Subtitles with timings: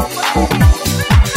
[0.00, 1.31] oh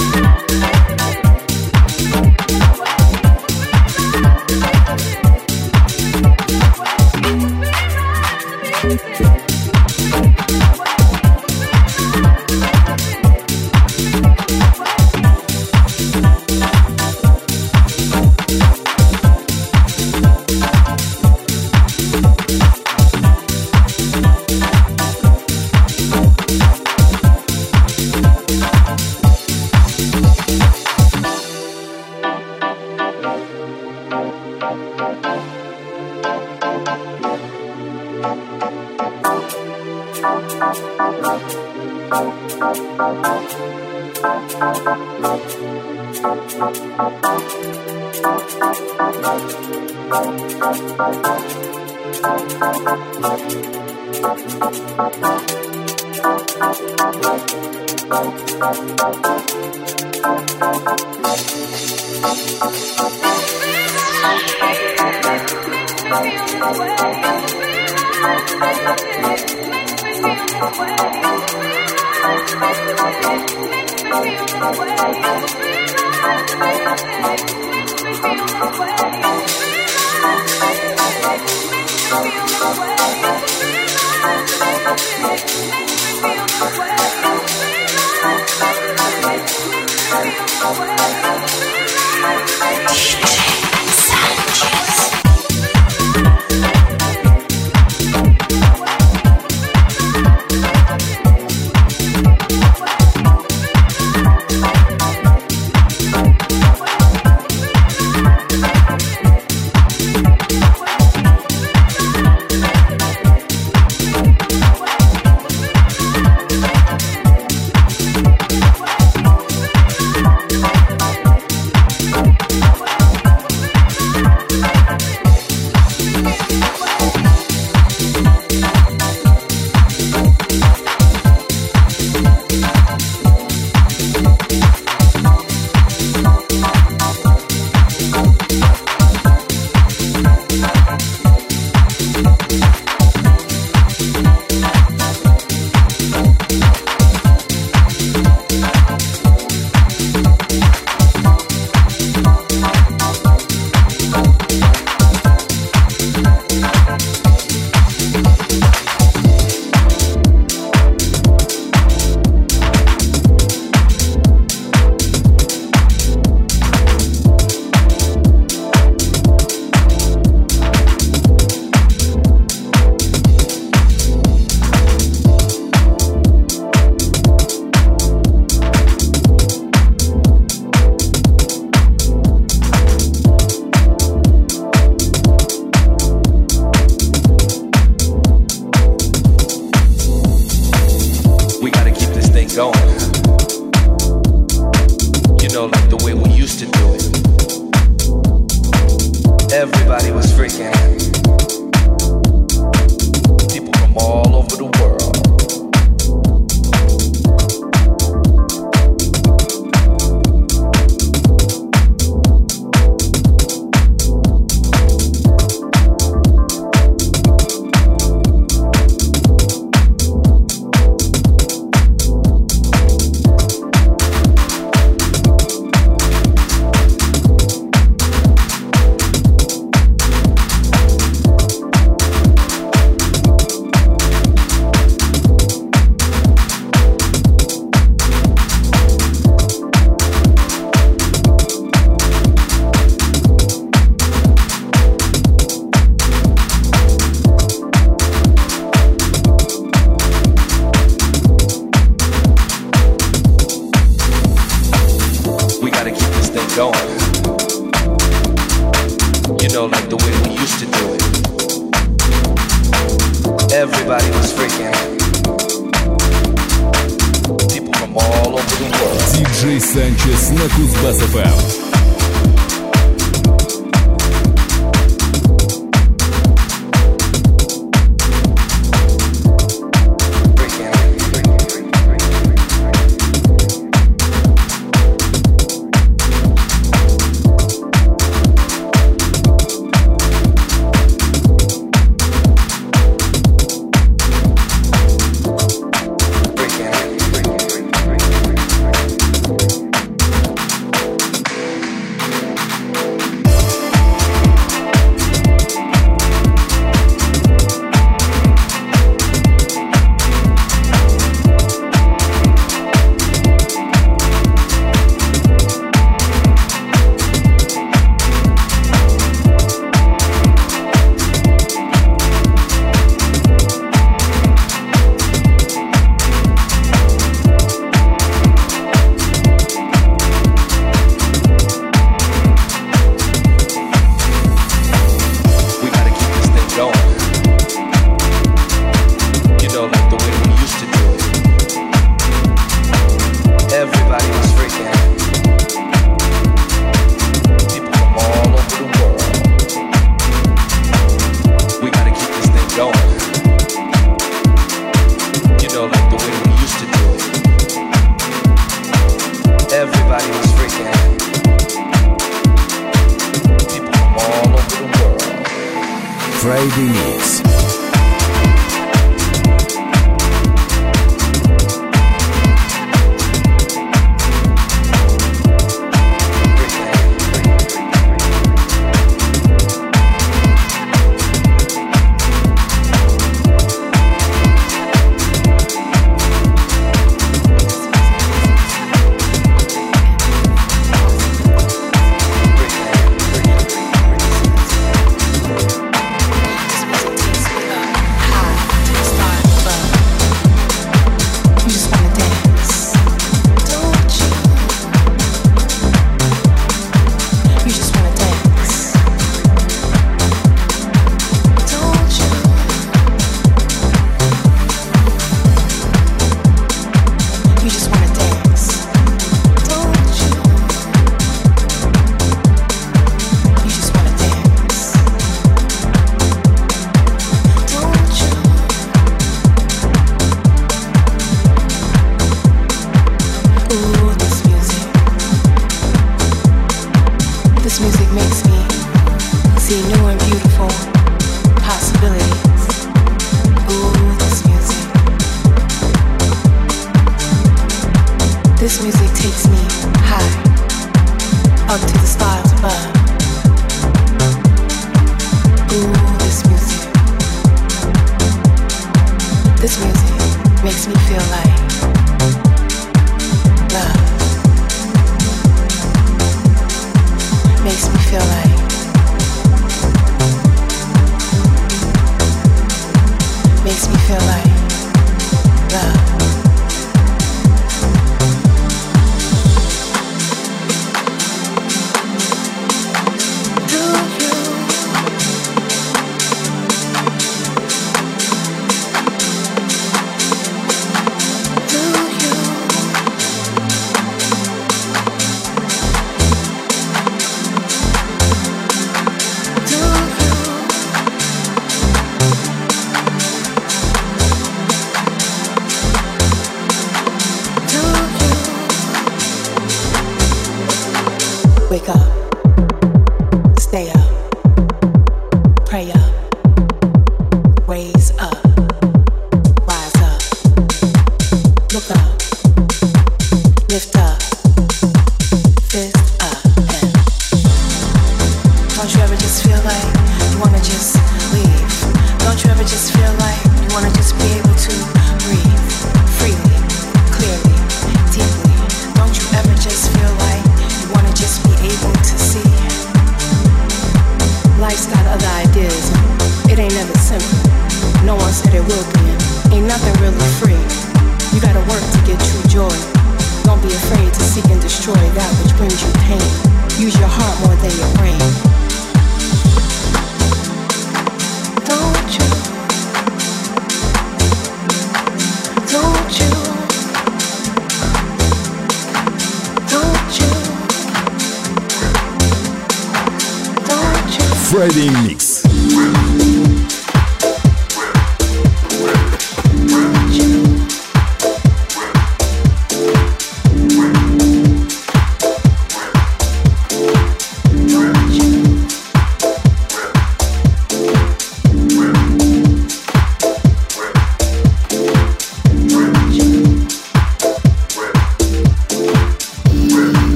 [574.36, 575.85] Friday Mix.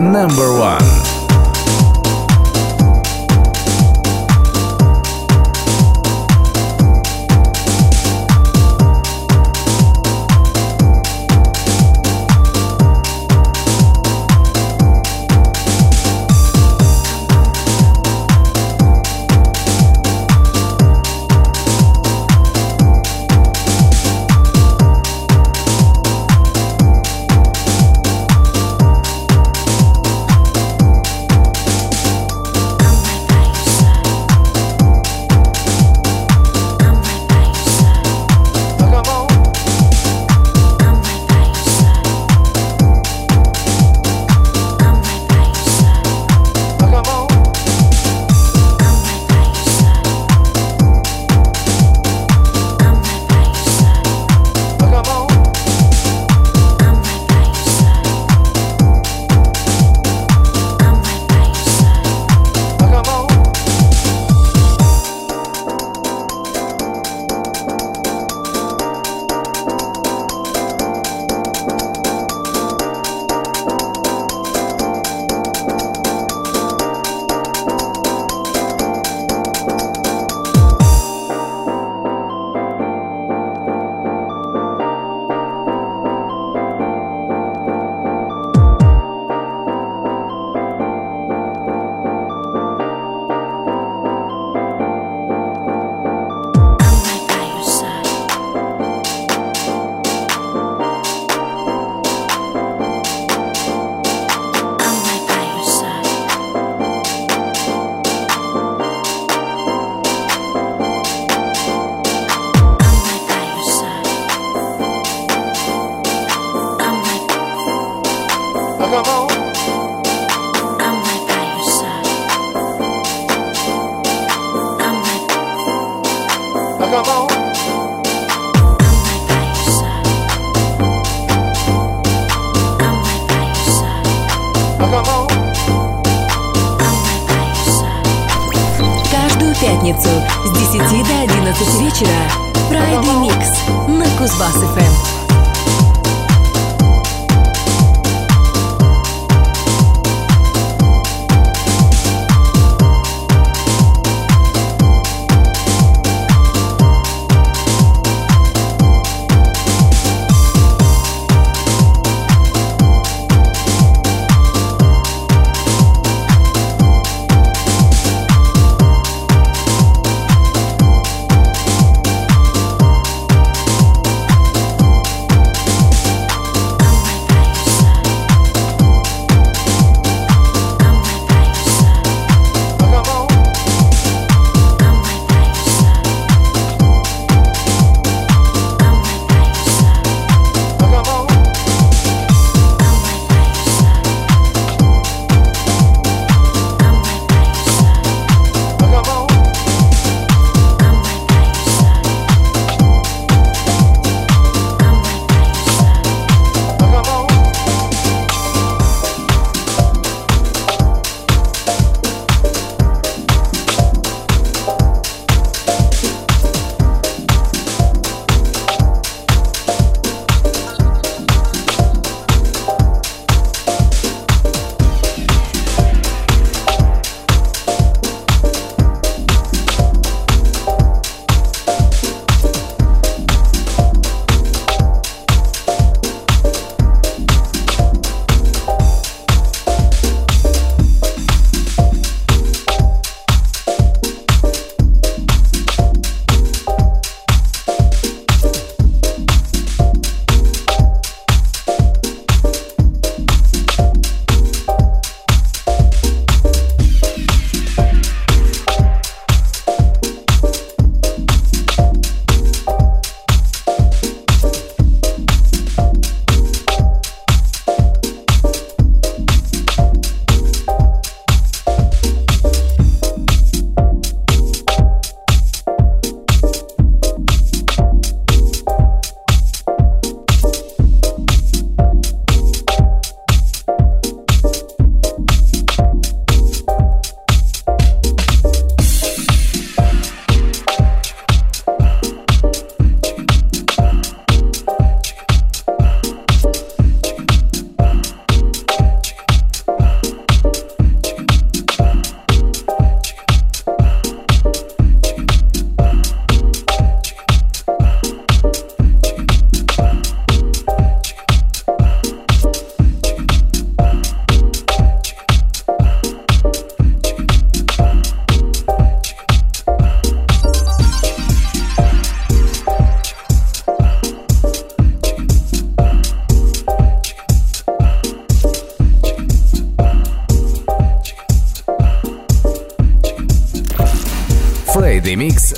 [0.00, 0.89] Number one.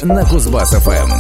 [0.05, 1.12] На Кузбасс-ФМ.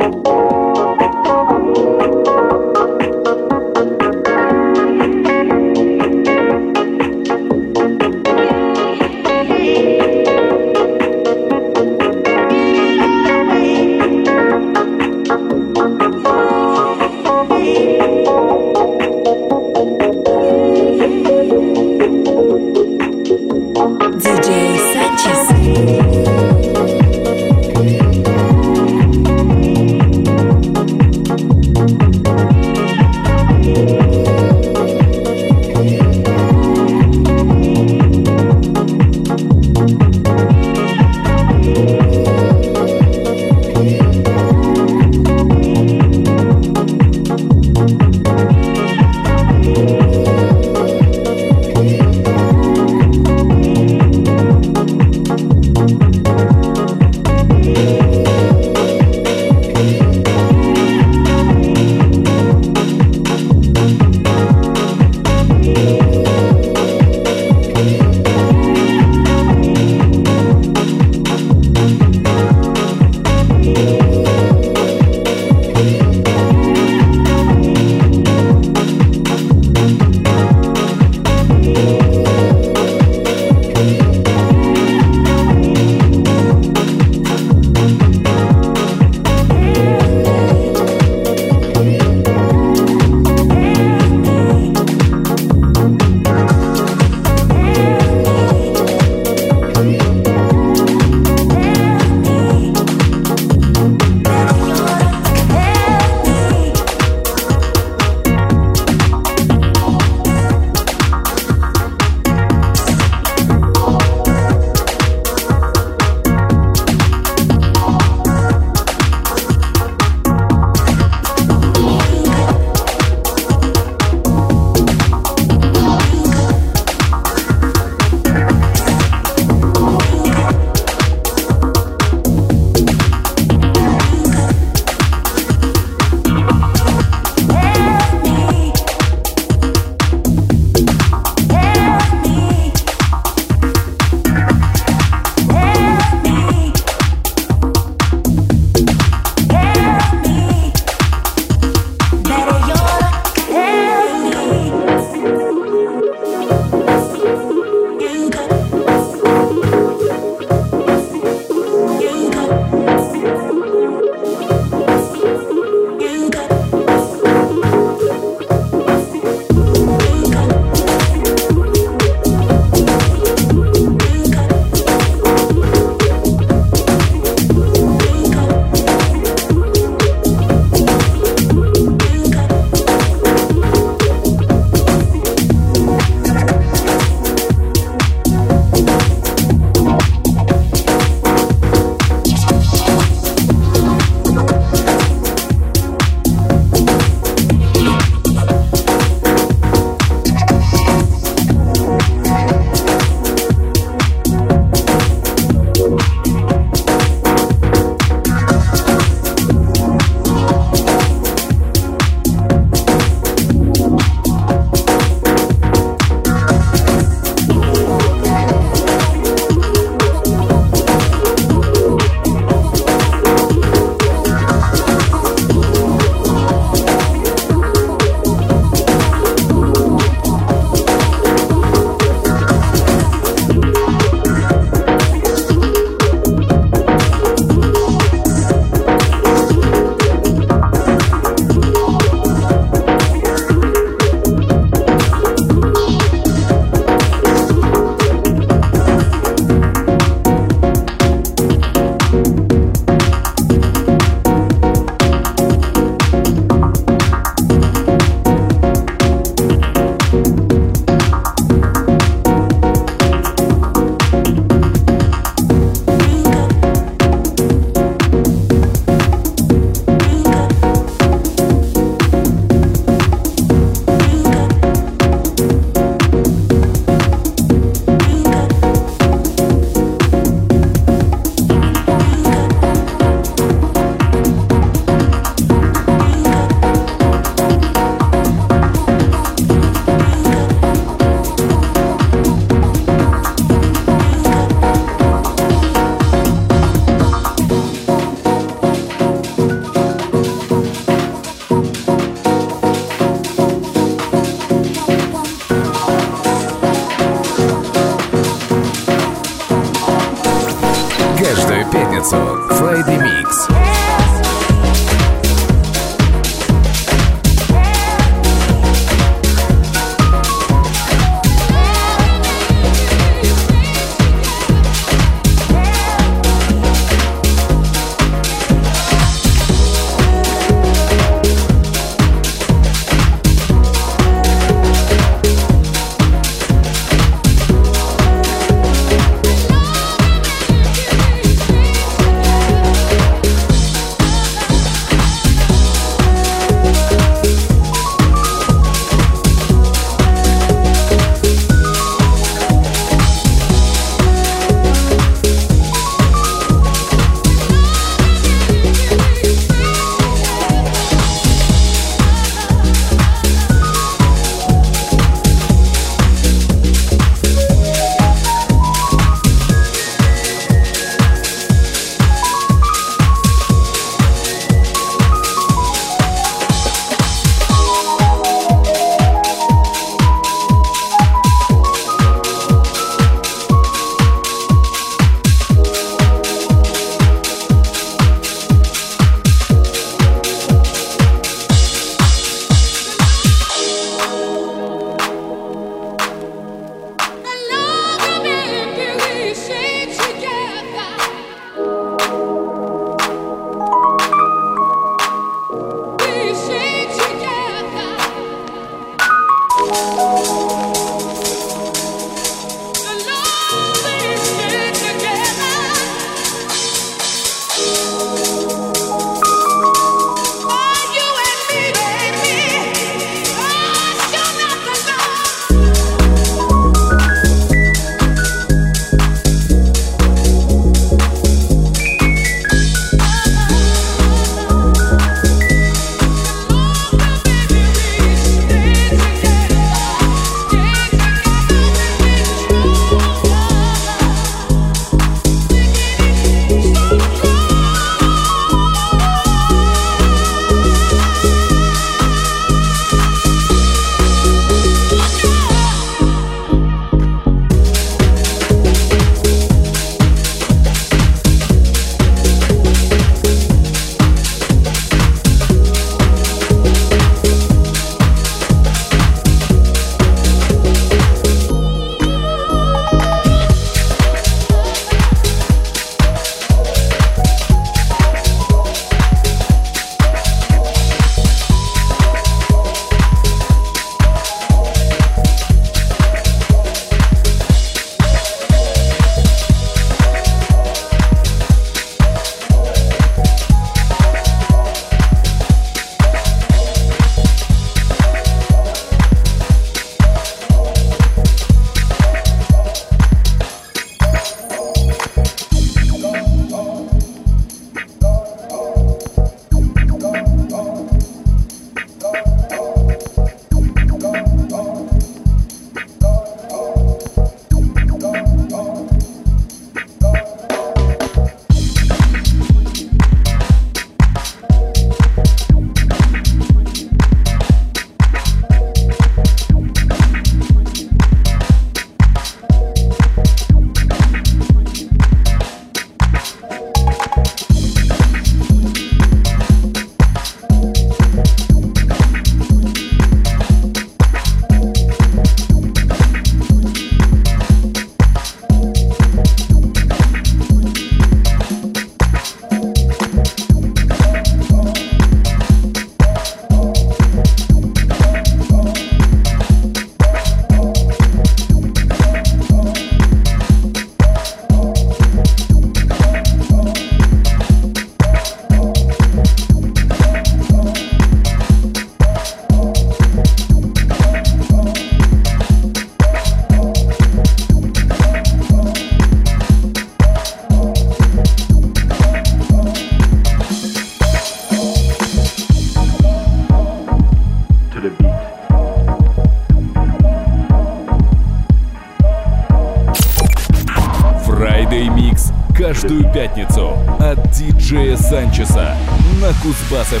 [596.13, 598.77] Пятницу от диджея Санчеса
[599.21, 600.00] на Кузбасс-ФМ.